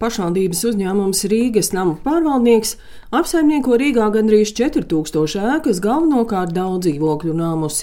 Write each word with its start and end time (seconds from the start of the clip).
Pašvaldības 0.00 0.62
uzņēmums 0.64 1.26
Rīgas 1.28 1.74
namu 1.76 1.98
pārvaldnieks 2.00 2.70
apsaimnieko 3.18 3.76
Rīgā 3.76 4.06
gandrīz 4.14 4.54
4000 4.56 5.42
ēkas, 5.58 5.82
galvenokārt 5.84 6.54
daudz 6.56 6.86
dzīvokļu 6.86 7.34
namus. 7.36 7.82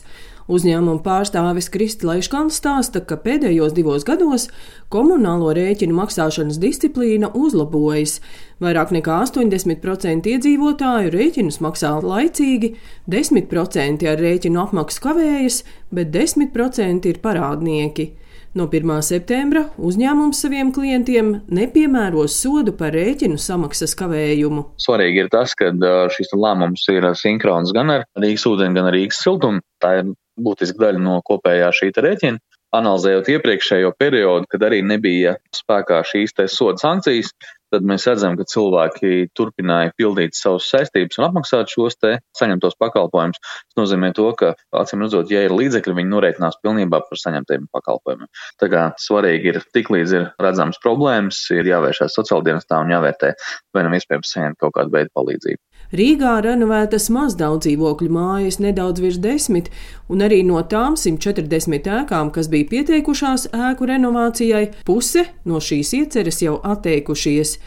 Uzņēmuma 0.50 1.04
pārstāvis 1.06 1.68
Kristi 1.70 2.08
Leiškans 2.10 2.58
stāsta, 2.58 3.04
ka 3.06 3.20
pēdējos 3.22 3.76
divos 3.78 4.08
gados 4.08 4.48
komunālo 4.90 5.52
rēķinu 5.54 5.94
maksāšanas 6.00 6.58
disciplīna 6.64 7.30
uzlabojas. 7.38 8.18
Vairāk 8.66 8.98
nekā 8.98 9.22
80% 9.28 10.34
iedzīvotāju 10.34 11.14
rēķinus 11.14 11.62
maksā 11.62 12.00
laicīgi, 12.02 12.74
10% 13.14 14.10
ar 14.10 14.24
rēķinu 14.26 14.64
apmaksu 14.66 15.06
kavējas, 15.06 15.66
bet 15.94 16.10
10% 16.18 17.12
ir 17.14 17.22
parādnieki. 17.22 18.16
No 18.58 18.66
1. 18.66 18.90
septembra 19.06 19.68
uzņēmums 19.78 20.40
saviem 20.42 20.72
klientiem 20.74 21.28
nepiemēros 21.54 22.40
sodu 22.42 22.72
par 22.80 22.96
rēķinu 22.96 23.38
samaksas 23.38 23.94
kavējumu. 24.00 24.64
Svarīgi 24.82 25.22
ir 25.22 25.30
tas, 25.30 25.54
ka 25.58 25.70
šis 26.16 26.34
lēmums 26.34 26.88
ir 26.90 27.06
sinhrons 27.20 27.74
gan 27.76 27.94
ar 27.94 28.08
Rīgas 28.18 28.48
ūdeni, 28.50 28.74
gan 28.80 28.90
ar 28.90 28.98
Rīgas 28.98 29.20
siltumu. 29.22 29.62
Tā 29.84 29.92
ir 30.00 30.10
būtiska 30.42 30.82
daļa 30.88 31.04
no 31.04 31.20
kopējā 31.28 31.70
šī 31.82 31.92
rēķina. 32.08 32.42
Analizējot 32.78 33.30
iepriekšējo 33.36 33.94
periodu, 34.00 34.50
kad 34.50 34.66
arī 34.66 34.82
nebija 34.84 35.38
spēkā 35.56 36.02
šīs 36.10 36.34
soda 36.50 36.82
sankcijas, 36.82 37.30
tad 37.74 37.88
mēs 37.88 38.08
redzam, 38.10 38.38
ka 38.40 38.46
cilvēki 38.48 39.30
turpināja 39.38 39.94
pildīt 39.98 40.38
savus 40.38 40.68
saistības 40.72 41.20
un 41.20 41.28
apmaksāt 41.28 41.72
šos 41.74 42.00
te 42.02 42.14
saņemtos 42.40 42.78
pakalpojumus. 42.82 43.42
Tas 43.42 43.80
nozīmē 43.82 44.14
to, 44.18 44.30
ka, 44.40 44.54
acīm 44.82 45.06
redzot, 45.06 45.32
ja 45.34 45.44
ir 45.48 45.56
līdzekļi, 45.56 45.98
viņi 46.00 46.14
norēķinās 46.14 46.60
pilnībā 46.64 47.02
par 47.08 47.22
saņemtajiem 47.24 47.70
pakalpojumiem. 47.76 48.32
Tā 48.62 48.72
kā 48.74 48.84
svarīgi 49.02 49.54
ir 49.54 49.62
tik 49.76 49.92
līdz 49.94 50.18
ir 50.18 50.30
redzams 50.44 50.82
problēmas, 50.84 51.44
ir 51.56 51.68
jāvēršās 51.74 52.16
sociāldienestā 52.20 52.82
un 52.84 52.96
jāvērtē, 52.96 53.34
vai 53.76 53.88
nav 53.88 53.98
iespējams 54.00 54.36
saņemt 54.38 54.62
kaut 54.64 54.78
kādu 54.80 54.96
veidu 54.96 55.14
palīdzību. 55.18 55.62
Rīgā 55.96 56.34
renovētas 56.44 57.06
mazdaudzības 57.16 57.78
dzīvokļu 57.78 58.10
mājas 58.12 58.60
nedaudz 58.60 59.00
virs 59.00 59.20
desmit, 59.24 59.70
un 60.12 60.24
arī 60.26 60.42
no 60.44 60.60
tām 60.68 60.98
140 61.00 61.88
ēkām, 62.02 62.32
kas 62.36 62.50
bija 62.52 62.68
pieteikušās 62.74 63.48
ēku 63.56 63.88
renovācijai, 63.88 64.66
puse 64.86 65.28
no 65.46 65.62
šīs 65.64 65.94
ieceres 66.02 66.42
jau 66.44 66.58
atteikušies. 66.64 67.58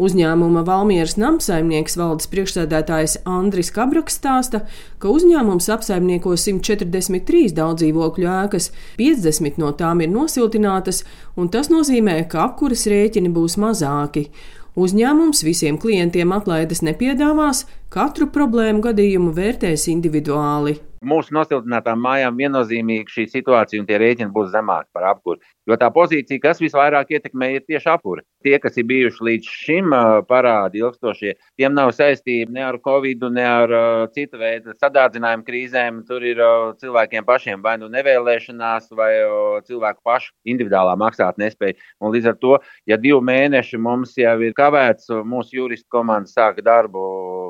Uzņēmuma 0.00 0.62
Valmieras 0.64 1.18
namsaimnieks 1.20 1.98
valdes 2.00 2.28
priekšsēdētājs 2.32 3.18
Andris 3.28 3.68
Kabraks 3.74 4.16
stāsta, 4.16 4.62
ka 5.00 5.12
uzņēmums 5.12 5.68
apsaimnieko 5.74 6.36
143 6.40 7.52
daudzdzīvokļu 7.58 8.30
ēkas, 8.32 8.70
50 8.96 9.60
no 9.60 9.74
tām 9.76 10.00
ir 10.00 10.08
nosiltinātas, 10.12 11.02
un 11.36 11.52
tas 11.52 11.68
nozīmē, 11.68 12.22
ka 12.32 12.46
apkuras 12.46 12.86
rēķini 12.88 13.32
būs 13.36 13.58
mazāki. 13.60 14.30
Uzņēmums 14.78 15.42
visiem 15.42 15.78
klientiem 15.82 16.30
atlaides 16.36 16.82
nepiedāvās, 16.86 17.64
katru 17.90 18.28
problēmu 18.30 18.84
gadījumu 18.86 19.32
vērtēs 19.34 19.88
individuāli. 19.90 20.76
Mūsu 21.00 21.32
nosiltinātām 21.32 21.96
mājām 22.04 22.36
viennozīmīgi 22.36 23.08
šī 23.08 23.24
situācija 23.32 23.80
un 23.80 23.86
tie 23.88 23.96
rēķini 24.02 24.34
būs 24.34 24.50
zemāki 24.52 24.90
par 24.92 25.06
apkuri. 25.14 25.40
Jo 25.64 25.78
tā 25.80 25.88
pozīcija, 25.94 26.42
kas 26.42 26.60
visvairāk 26.60 27.14
ietekmē, 27.14 27.48
ir 27.54 27.62
tieši 27.64 27.88
apkuri. 27.88 28.24
Tie, 28.44 28.52
kas 28.60 28.76
ir 28.80 28.84
bijuši 28.90 29.24
līdz 29.28 29.48
šim 29.62 29.94
parādi 30.28 30.82
ilgstošie, 30.82 31.32
tiem 31.56 31.72
nav 31.76 31.94
saistība 31.96 32.52
ne 32.52 32.66
ar 32.66 32.76
covid, 32.84 33.24
ne 33.32 33.46
ar 33.48 33.72
uh, 33.72 34.02
citu 34.12 34.40
veidu 34.42 34.74
sadārdzinājumu 34.76 35.46
krīzēm. 35.48 36.02
Tur 36.08 36.26
ir 36.26 36.42
uh, 36.44 36.74
cilvēkiem 36.80 37.24
pašiem 37.28 37.64
vai 37.64 37.78
nu 37.80 37.88
nevēlēšanās, 37.92 38.92
vai 38.92 39.10
uh, 39.22 39.56
cilvēku 39.64 40.04
pašu 40.04 40.34
individuālā 40.52 40.98
maksāt 41.00 41.40
nespēja. 41.40 41.78
Un 42.04 42.12
līdz 42.12 42.34
ar 42.34 42.38
to, 42.44 42.58
ja 42.90 43.00
divi 43.00 43.22
mēneši 43.24 43.80
mums 43.80 44.18
jau 44.20 44.36
ir 44.44 44.52
kavēts, 44.58 45.08
mūsu 45.24 45.62
juristu 45.62 45.88
komanda 45.96 46.28
sāka 46.28 46.64
darbu 46.66 47.08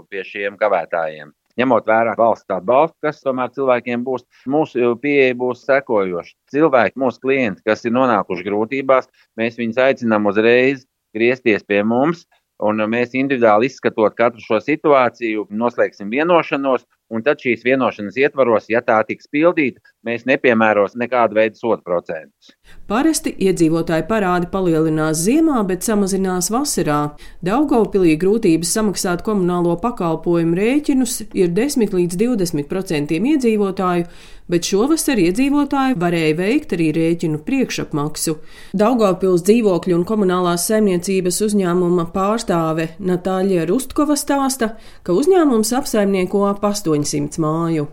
pie 0.08 0.24
šiem 0.26 0.56
kavētājiem 0.60 1.34
ņemot 1.60 1.88
vērā 1.88 2.14
valsts 2.18 2.52
atbalstu, 2.54 2.96
kas 3.04 3.22
tomēr 3.24 3.52
cilvēkiem 3.54 4.04
būs, 4.06 4.24
mūsu 4.50 4.94
pieeja 5.02 5.36
būs 5.38 5.64
sekojoša. 5.68 6.36
Cilvēki, 6.54 7.00
mūsu 7.00 7.22
klienti, 7.24 7.64
kas 7.66 7.84
ir 7.84 7.96
nonākuši 7.96 8.46
grūtībās, 8.46 9.10
mēs 9.40 9.58
viņus 9.60 9.80
aicinām 9.86 10.30
uzreiz 10.30 10.86
griezties 11.16 11.66
pie 11.66 11.82
mums, 11.86 12.26
un 12.60 12.82
mēs 12.92 13.16
individuāli 13.16 13.70
izskatot 13.70 14.14
katru 14.16 14.42
šo 14.44 14.60
situāciju, 14.62 15.46
noslēgsim 15.62 16.10
vienošanos 16.12 16.84
un 17.10 17.24
tad 17.26 17.40
šīs 17.42 17.64
vienošanas 17.66 18.18
ietvaros, 18.20 18.68
ja 18.70 18.82
tā 18.84 19.00
tiks 19.08 19.26
pildīta, 19.32 19.80
mēs 20.06 20.26
nepiemēros 20.28 20.94
nekādu 21.00 21.40
veidu 21.40 21.58
sodu 21.58 21.82
procentus. 21.86 22.52
Parasti 22.90 23.30
iedzīvotāji 23.38 24.02
parādi 24.08 24.48
palielinās 24.50 25.20
ziemā, 25.22 25.60
bet 25.68 25.86
samazinās 25.86 26.48
vasarā. 26.50 27.12
Daugaupilī 27.46 28.16
grūtības 28.18 28.72
samaksāt 28.74 29.22
komunālo 29.22 29.76
pakalpojumu 29.78 30.58
rēķinus 30.58 31.20
ir 31.38 31.52
10 31.54 31.94
līdz 31.94 32.18
20% 32.18 33.14
iedzīvotāju, 33.14 34.08
bet 34.50 34.66
šovasar 34.72 35.22
iedzīvotāji 35.22 36.00
varēja 36.02 36.34
veikt 36.40 36.74
arī 36.74 36.90
rēķinu 36.96 37.38
priekšapmaksu. 37.46 38.34
Daugaupils 38.82 39.46
dzīvokļu 39.46 40.00
un 40.00 40.04
komunālās 40.10 40.66
saimniecības 40.72 41.40
uzņēmuma 41.46 42.08
pārstāve 42.10 42.90
Natāļa 42.98 43.70
Rustkova 43.70 44.18
stāsta, 44.18 44.74
ka 45.06 45.14
uzņēmums 45.14 45.70
apsaimnieko 45.78 46.42
ap 46.50 46.66
8 46.66 46.98
800 46.98 47.38
māju. 47.46 47.86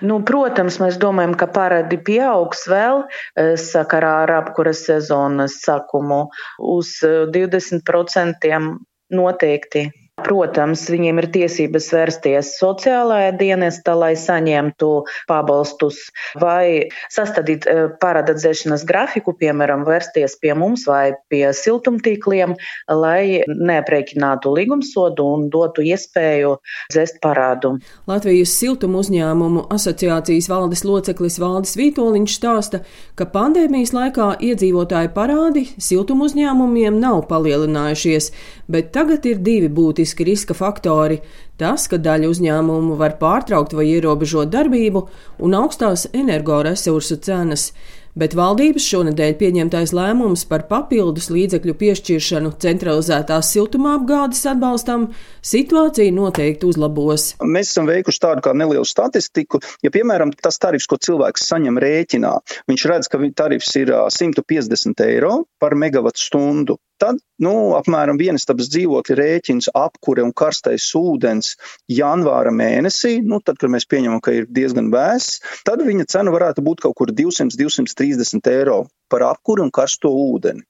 Nu, 0.00 0.20
protams, 0.24 0.78
mēs 0.82 0.96
domājam, 1.02 1.34
ka 1.38 1.48
parādi 1.52 1.98
pieaugs 2.00 2.64
vēl 2.70 3.04
eh, 3.04 3.54
sakarā 3.60 4.14
ar 4.24 4.34
apkuras 4.40 4.84
sezonas 4.88 5.58
sakumu 5.64 6.24
uz 6.58 6.94
20% 7.04 8.48
eh, 8.48 8.70
noteikti. 9.12 9.90
Protams, 10.22 10.84
viņiem 10.92 11.18
ir 11.22 11.28
tiesības 11.34 11.88
vērsties 11.94 12.54
sociālajā 12.60 13.32
dienestā, 13.40 13.94
lai 13.98 14.12
saņemtu 14.18 14.90
pabalstus, 15.30 15.98
vai 16.40 16.92
sastādīt 17.12 17.66
eh, 17.66 17.84
parādadzēšanas 18.02 18.84
grafiku, 18.88 19.34
piemēram, 19.38 19.84
vērsties 19.88 20.38
pie 20.42 20.54
mums 20.58 20.86
vai 20.88 21.14
pie 21.32 21.44
siltumtīkliem, 21.56 22.54
lai 22.88 23.42
neaprēķinātu 23.48 24.52
līgumsodu 24.56 25.26
un 25.36 25.48
dotu 25.52 25.84
iespēju 25.86 26.56
dzēst 26.92 27.18
parādu. 27.24 27.74
Latvijas 28.10 28.54
siltumu 28.58 29.02
uzņēmumu 29.02 29.66
asociācijas 29.74 30.48
valdes 30.52 30.84
loceklis 30.86 31.38
Valdis 31.42 31.74
Vītoliņš 31.80 32.38
stāsta, 32.38 32.82
ka 33.18 33.26
pandēmijas 33.32 33.94
laikā 33.96 34.28
iedzīvotāju 34.48 35.12
parādi 35.16 35.66
siltumu 35.78 36.28
uzņēmumiem 36.30 37.00
nav 37.02 37.24
palielinājušies, 37.30 38.30
bet 38.72 38.92
tagad 38.94 39.26
ir 39.28 39.42
divi 39.42 39.70
būtiski 39.72 40.11
būtiski 40.12 40.24
riska 40.26 40.54
faktori- 40.54 41.20
tas, 41.58 41.88
ka 41.88 41.96
daļa 41.96 42.28
uzņēmumu 42.28 42.96
var 42.98 43.16
pārtraukt 43.18 43.72
vai 43.72 43.86
ierobežot 43.86 44.50
darbību, 44.50 45.08
un 45.40 45.52
augstās 45.54 46.06
energoresursu 46.12 47.20
cenas 47.22 47.72
bet 48.14 48.34
valdības 48.36 48.84
šonadēļ 48.84 49.36
pieņemtais 49.40 49.92
lēmums 49.96 50.44
par 50.48 50.66
papildus 50.68 51.30
līdzekļu 51.32 51.74
piešķiršanu 51.80 52.52
centralizētās 52.60 53.52
siltumapgādes 53.54 54.44
atbalstam 54.52 55.08
situāciju 55.40 56.12
noteikti 56.12 56.68
uzlabos. 56.68 57.32
Mēs 57.40 57.72
esam 57.72 57.88
veikuši 57.88 58.22
tādu 58.26 58.44
kā 58.44 58.52
nelielu 58.52 58.84
statistiku. 58.84 59.62
Ja, 59.82 59.90
piemēram, 59.94 60.34
tas 60.36 60.60
tarifs, 60.60 60.88
ko 60.90 61.00
cilvēks 61.00 61.48
saņem 61.48 61.80
rēķinā, 61.80 62.36
viņš 62.68 62.86
redz, 62.92 63.08
ka 63.08 63.22
tarifs 63.36 63.72
ir 63.80 63.94
150 64.12 65.06
eiro 65.08 65.44
par 65.58 65.76
megawatu 65.78 66.20
stundu. 66.20 66.78
Tad, 67.00 67.18
nu, 67.42 67.52
apmēram 67.78 68.18
vienistabas 68.20 68.68
dzīvokļa 68.72 69.16
rēķins, 69.18 69.70
apkure 69.78 70.22
un 70.22 70.32
karstais 70.36 70.84
ūdens 70.98 71.54
janvāra 71.90 72.52
mēnesī, 72.54 73.16
nu, 73.26 73.40
tad, 73.44 73.58
kad 73.62 73.72
mēs 73.74 73.88
pieņemam, 73.90 74.20
ka 74.22 74.34
ir 74.36 74.50
diezgan 74.50 74.90
vēss, 74.92 75.40
tad 75.66 75.82
viņa 75.86 76.06
cena 76.14 76.34
varētu 76.34 76.64
būt 76.66 76.84
kaut 76.84 76.98
kur 77.00 77.14
200-230 77.22 78.52
eiro 78.52 78.84
par 79.10 79.26
apkuri 79.32 79.64
un 79.64 79.74
karsto 79.74 80.12
ūdeni. 80.14 80.62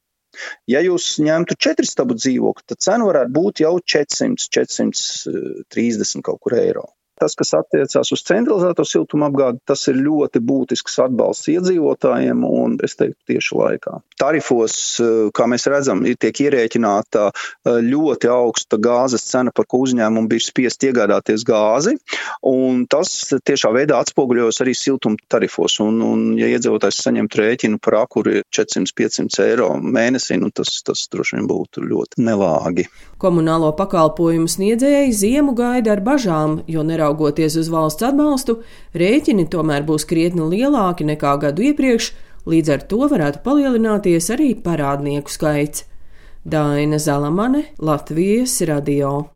Ja 0.70 0.80
jūs 0.80 1.18
ņemtu 1.20 1.58
četru 1.60 1.84
stabu 1.84 2.16
dzīvokli, 2.16 2.64
tad 2.72 2.80
cena 2.80 3.04
varētu 3.08 3.34
būt 3.36 3.62
jau 3.66 3.74
400, 3.94 4.48
430 4.56 6.24
kaut 6.24 6.40
kur 6.40 6.56
eiro. 6.56 6.86
Tas, 7.22 7.36
kas 7.38 7.52
attiecās 7.54 8.10
uz 8.16 8.24
centralizēto 8.26 8.82
siltuma 8.88 9.28
apgādi, 9.30 9.60
tas 9.68 9.84
ir 9.86 10.00
ļoti 10.02 10.40
būtisks 10.42 10.96
atbalsts 11.04 11.52
iedzīvotājiem 11.52 12.40
un, 12.48 12.74
es 12.82 12.96
teiktu, 12.98 13.20
tieši 13.30 13.58
laikā. 13.60 14.00
Tarifos, 14.18 14.74
eh, 14.98 15.28
kā 15.30 15.46
mēs 15.50 15.68
redzam, 15.70 16.02
tiek 16.18 16.40
ierēķināta 16.42 17.28
eh, 17.30 17.78
ļoti 17.86 18.30
augsta 18.32 18.80
gāzes 18.82 19.28
cena, 19.28 19.54
par 19.54 19.68
ko 19.70 19.84
uzņēmumi 19.86 20.32
bija 20.32 20.46
spiest 20.48 20.82
iegādāties 20.88 21.46
gāzi, 21.46 21.94
un 22.42 22.82
tas 22.90 23.12
tiešā 23.38 23.70
veidā 23.76 24.00
atspoguļojas 24.02 24.58
arī 24.66 24.74
siltuma 24.74 25.22
tarifos. 25.30 25.78
Un, 25.84 26.02
un 26.02 26.26
ja 26.40 26.50
iedzīvotājs 26.50 27.04
saņemtu 27.06 27.38
rēķinu 27.38 27.78
par 27.82 28.00
akuru 28.02 28.40
400-500 28.50 29.46
eiro 29.46 29.70
mēnesī, 29.78 30.40
nu 30.42 30.50
tas, 30.50 30.74
tas 30.82 31.06
droši 31.12 31.38
vien 31.38 31.46
būtu 31.50 31.86
ļoti 31.86 32.26
nelāgi. 32.26 32.88
Komunālo 33.22 33.70
pakalpojumu 33.78 34.50
sniedzēji 34.50 35.14
ziemu 35.14 35.54
gaida 35.54 35.94
ar 35.94 36.02
bažām, 36.02 36.58
jo 36.66 36.82
neraugoties 37.12 37.56
uz 37.56 37.68
valsts 37.68 38.02
atbalstu, 38.02 38.62
rēķini 38.94 39.48
tomēr 39.50 39.84
būs 39.84 40.06
krietni 40.06 40.42
lielāki 40.42 41.04
nekā 41.04 41.38
gadu 41.40 41.62
iepriekš, 41.62 42.12
līdz 42.46 42.72
ar 42.72 42.80
to 42.88 43.08
varētu 43.08 43.42
palielināties 43.44 44.30
arī 44.30 44.54
parādnieku 44.54 45.30
skaits. 45.30 45.84
Daina 46.44 46.98
Zalamane, 46.98 47.68
Latvijas 47.78 48.60
radio. 48.66 49.28